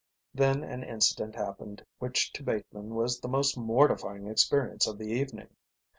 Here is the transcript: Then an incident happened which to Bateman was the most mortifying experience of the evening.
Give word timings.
Then 0.33 0.63
an 0.63 0.81
incident 0.81 1.35
happened 1.35 1.85
which 1.99 2.33
to 2.33 2.41
Bateman 2.41 2.95
was 2.95 3.19
the 3.19 3.27
most 3.27 3.55
mortifying 3.55 4.25
experience 4.25 4.87
of 4.87 4.97
the 4.97 5.11
evening. 5.11 5.49